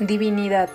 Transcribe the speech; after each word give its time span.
Divinidad, 0.00 0.70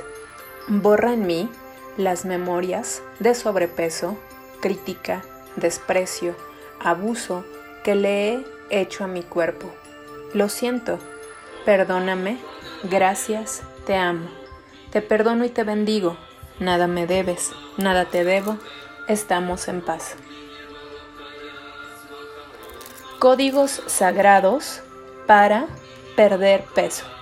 borra 0.67 1.13
en 1.13 1.25
mí 1.25 1.49
las 1.95 2.25
memorias 2.25 3.01
de 3.19 3.33
sobrepeso, 3.35 4.17
crítica, 4.59 5.23
desprecio, 5.55 6.35
abuso 6.81 7.45
que 7.85 7.95
le 7.95 8.33
he 8.33 8.45
hecho 8.69 9.05
a 9.05 9.07
mi 9.07 9.23
cuerpo. 9.23 9.73
Lo 10.33 10.49
siento, 10.49 10.99
perdóname, 11.65 12.37
gracias, 12.83 13.61
te 13.85 13.95
amo. 13.95 14.27
Te 14.91 15.01
perdono 15.01 15.45
y 15.45 15.49
te 15.49 15.63
bendigo. 15.63 16.17
Nada 16.59 16.87
me 16.87 17.07
debes, 17.07 17.51
nada 17.77 18.05
te 18.05 18.25
debo. 18.25 18.57
Estamos 19.07 19.67
en 19.69 19.81
paz. 19.81 20.15
Códigos 23.19 23.81
sagrados 23.87 24.81
para 25.27 25.67
perder 26.15 26.65
peso. 26.75 27.12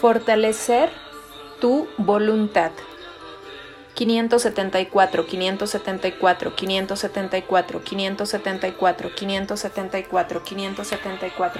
Fortalecer 0.00 0.88
tu 1.60 1.86
voluntad. 1.98 2.72
574, 3.94 5.26
574, 5.26 6.54
574, 6.56 7.80
574, 7.80 7.80
574, 7.84 9.10
574, 9.14 10.40
574, 10.40 11.50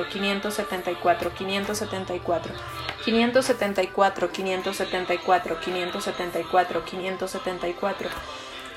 574, 3.04 4.30
574, 4.30 4.30
574, 4.30 5.60
574, 5.60 6.80
574, 6.80 8.10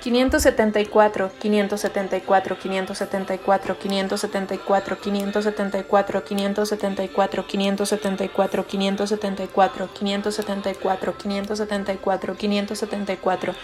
574, 0.04 1.32
574, 1.40 2.58
574, 2.58 2.58
574, 2.58 3.78
574, 3.78 5.00
574, 5.00 6.22
574, 6.22 7.44
574, 7.48 8.64
574, 8.66 9.94
574, 9.94 11.14
574, 11.14 12.36
574, 12.36 12.36
574. 12.36 13.56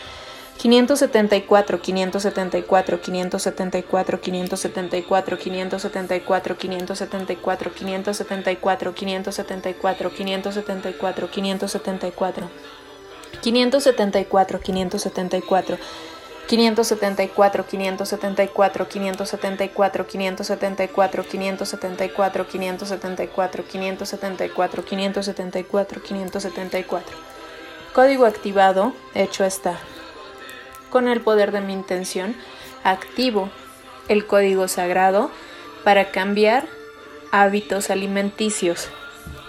574, 0.60 1.80
574, 1.80 2.98
574, 2.98 3.00
574, 3.00 5.38
574, 5.38 6.56
574, 6.56 8.94
574, 8.94 8.96
574, 8.96 10.10
574, 11.30 12.50
574, 14.60 15.78
574. 16.50 17.64
574, 17.68 18.88
574. 18.88 20.08
574, 20.08 20.08
574, 20.08 21.24
574, 21.24 22.48
574, 22.48 22.48
574, 22.48 23.64
574, 23.64 24.84
574, 24.84 24.84
574, 24.84 26.02
574. 26.02 27.18
Código 27.94 28.26
activado, 28.26 28.94
hecho 29.14 29.46
está. 29.46 29.78
Con 30.90 31.08
el 31.08 31.22
poder 31.22 31.52
de 31.52 31.62
mi 31.62 31.74
intención, 31.74 32.36
activo 32.84 33.52
el 34.08 34.26
código 34.26 34.68
sagrado 34.68 35.30
para 35.84 36.10
cambiar 36.10 36.66
hábitos 37.32 37.92
alimenticios 37.92 38.90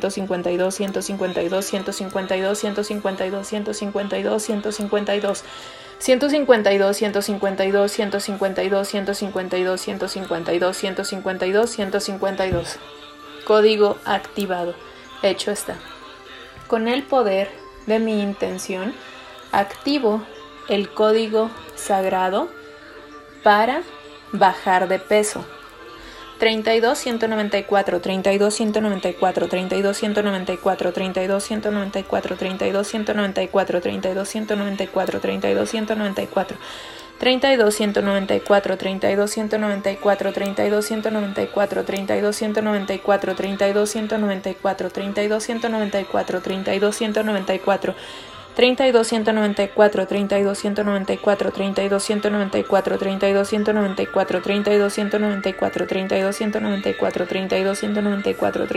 152, 0.00 0.74
152, 0.74 1.64
152, 1.64 2.58
152. 4.42 5.44
152, 5.98 6.96
152, 6.96 7.92
152, 7.92 8.88
152, 8.88 8.88
152, 8.88 10.76
152, 10.76 11.70
152. 11.70 12.78
Código 13.44 13.96
activado. 14.04 14.74
Hecho 15.22 15.50
está. 15.50 15.76
Con 16.66 16.88
el 16.88 17.02
poder 17.02 17.48
de 17.86 17.98
mi 17.98 18.20
intención, 18.20 18.92
activo 19.52 20.22
el 20.68 20.90
código 20.90 21.50
sagrado 21.76 22.48
para 23.42 23.82
bajar 24.32 24.88
de 24.88 24.98
peso. 24.98 25.44
32 26.38 26.94
194 27.04 28.00
32 28.00 28.50
194 28.50 29.48
32 29.48 29.94
194 29.94 30.92
32 30.92 31.40
194 31.40 32.36
32 32.36 32.84
194 32.84 33.80
32 33.80 34.24
194 34.24 35.18
32 35.18 35.72
194 35.72 36.58
32 37.18 37.70
194 37.70 38.76
32 40.32 40.82
194 40.82 41.82
32 41.82 42.32
194 42.32 42.32
32 42.32 42.32
194 42.34 43.34
32 43.34 43.86
194 43.86 44.90
32 44.90 45.40
194 45.40 46.40
32 46.40 46.92
194 46.92 47.94
32194, 48.56 50.06
32194, 50.06 51.50
32194, 51.52 52.96
32194, 52.96 54.40
32194, 54.40 54.40
32194, 54.40 55.86
32194, 57.26 57.26
32194, 57.26 58.72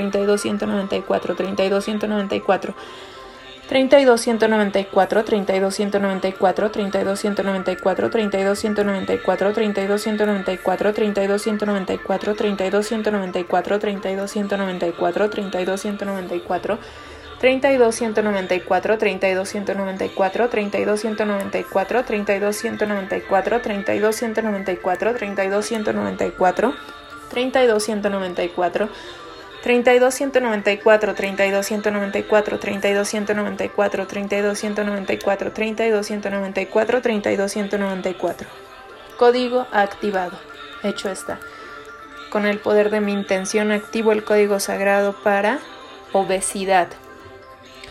32194, 1.29 2.73
32194, 3.69 5.13
32194, 6.69 8.09
32194, 8.09 8.09
32194, 8.11 9.53
32194, 9.53 10.91
32194, 10.91 12.35
32194, 12.35 13.79
32194, 13.79 15.29
32194, 15.29 16.79
32 17.39 17.95
194, 17.95 18.97
32 18.97 19.49
194, 19.49 20.49
32 20.49 20.99
194, 20.99 22.03
32 22.03 22.55
194, 22.57 23.61
32 23.61 24.15
194, 24.15 25.13
32 25.13 25.65
194, 25.65 26.73
32 27.29 27.83
194, 27.85 28.89
32 29.61 30.15
194, 30.15 31.13
32 31.13 31.65
194, 31.65 32.57
32 32.59 33.07
194, 33.07 34.07
32 34.07 34.57
194, 34.57 35.53
32 35.53 36.07
194, 36.07 37.01
32 37.01 37.51
194. 37.51 38.47
Código 39.17 39.65
activado. 39.71 40.37
Hecho 40.83 41.09
está. 41.09 41.39
Con 42.31 42.45
el 42.45 42.59
poder 42.59 42.89
de 42.89 42.99
mi 42.99 43.13
intención 43.13 43.71
activo 43.71 44.11
el 44.11 44.23
código 44.23 44.59
sagrado 44.59 45.13
para 45.23 45.59
obesidad. 46.13 46.89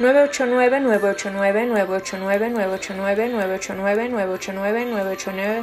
989 0.00 0.80
989 0.80 1.66
989 1.68 2.48
989 2.48 3.28
989 3.28 4.08
989 4.08 4.80
989 4.88 5.60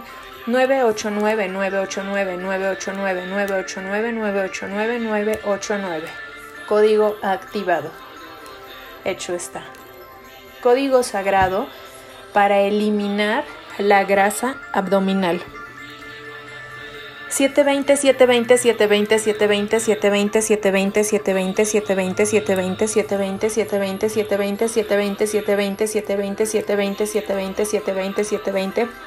989 0.48 1.48
989 1.48 2.38
989 2.38 3.26
989 3.26 4.14
989 4.14 5.00
989 5.00 6.08
Código 6.68 7.16
activado. 7.24 7.90
Hecho 9.04 9.34
está. 9.34 9.64
Código 10.62 11.02
sagrado 11.02 11.68
para 12.32 12.60
eliminar 12.60 13.44
la 13.80 14.04
grasa 14.04 14.58
abdominal. 14.72 15.42
720, 17.30 17.98
720, 17.98 18.58
720, 18.58 19.20
720, 19.20 19.80
720, 19.80 20.44
720, 20.44 21.04
720, 21.04 21.04
720, 21.04 22.26
720, 22.26 23.50
720, 23.50 23.50
720, 23.50 23.50
720, 23.50 24.70
720, 24.70 25.28
720, 25.28 25.88
720, 25.88 26.46
720, 26.48 27.08
720, 27.08 27.66
720, 27.66 28.24
720. 28.24 29.07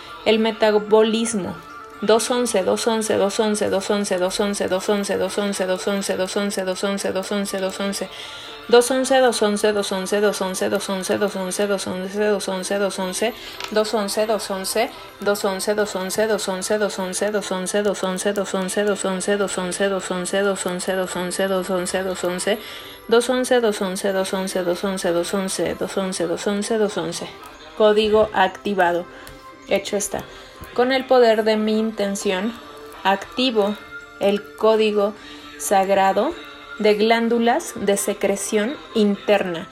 El 0.25 0.39
metabolismo. 0.39 1.55
211, 2.01 2.63
211, 2.63 3.19
211, 3.19 3.69
211, 3.69 4.67
211, 4.67 4.67
211, 5.27 6.15
211, 6.17 6.63
211, 6.63 7.11
211. 7.61 8.09
211 8.69 9.21
211 9.21 9.73
211 24.13 25.73
211 25.73 26.37
211 26.37 27.27
código 27.77 28.29
activado 28.33 29.05
Hecho 29.71 29.95
está. 29.95 30.23
Con 30.73 30.91
el 30.91 31.05
poder 31.05 31.45
de 31.45 31.55
mi 31.55 31.79
intención, 31.79 32.53
activo 33.03 33.75
el 34.19 34.43
código 34.57 35.13
sagrado 35.57 36.33
de 36.79 36.95
glándulas 36.95 37.73
de 37.75 37.95
secreción 37.95 38.75
interna 38.95 39.69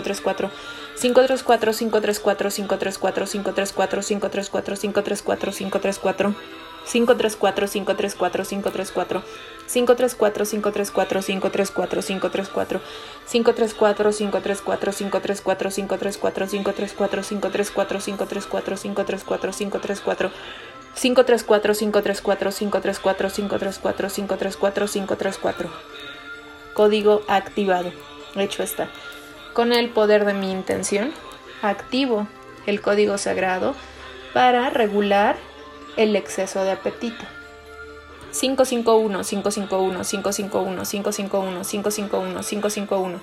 534 0.94 1.72
534 1.72 2.52
534 2.52 3.26
534 3.32 4.06
534 4.06 4.76
534 4.76 5.52
534 5.52 6.65
534 6.86 7.68
534 7.68 8.44
534 8.46 9.24
534 9.68 10.46
534 10.46 11.22
534 11.22 12.02
534 12.02 12.82
534 13.26 14.92
534 14.92 14.92
534 14.92 15.72
534 15.72 16.52
534 16.52 17.22
534 17.22 18.02
534 18.02 18.02
534 18.02 18.82
534 18.82 19.52
534 19.52 20.32
534 20.96 21.74
534 21.74 22.54
534 22.54 23.32
534 23.32 23.32
534 23.32 24.10
534 24.10 24.88
534 24.88 25.70
Código 26.74 27.22
activado. 27.30 27.92
Hecho 28.36 28.62
está. 28.62 28.90
Con 29.54 29.72
el 29.72 29.90
poder 29.90 30.26
de 30.26 30.34
mi 30.34 30.52
intención, 30.52 31.14
activo 31.62 32.28
el 32.66 32.82
código 32.82 33.18
sagrado 33.18 33.76
para 34.34 34.70
regular 34.70 35.38
el 35.98 36.16
exceso 36.16 36.64
de 36.64 36.72
apetito. 36.72 37.26
551 38.32 39.24
551 39.24 40.04
551 40.04 40.84
551 40.84 41.64
551 41.64 42.42
551 42.42 43.20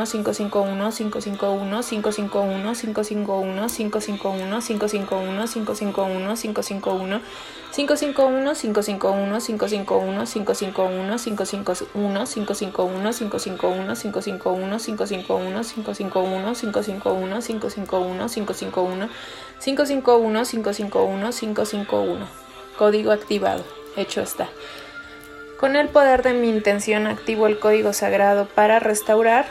551 0.00 0.80
551 1.68 1.76
551 1.76 1.84
551 1.84 2.64
551 2.64 3.68
551 5.44 7.20
551 8.54 8.56
551 8.56 8.56
551 8.56 9.44
551 9.44 10.24
551 10.24 10.26
551 10.26 11.18
551 11.18 12.26
551 12.26 13.04
551 13.04 13.94
551 13.94 14.78
551 14.78 15.64
551 15.64 16.54
551 16.54 16.93
551 17.00 17.40
551 17.40 18.28
551 18.28 18.28
551 18.28 19.08
551 19.58 20.44
551 20.44 20.44
551 20.44 20.44
551 20.44 21.32
551 21.32 21.32
551 21.32 22.44
Código 22.76 23.12
activado. 23.12 23.64
Hecho 23.96 24.20
está. 24.20 24.48
Con 25.60 25.76
el 25.76 25.88
poder 25.88 26.24
de 26.24 26.32
mi 26.32 26.48
intención 26.48 27.06
activo 27.06 27.46
el 27.46 27.60
código 27.60 27.92
sagrado 27.92 28.48
para 28.48 28.80
restaurar 28.80 29.46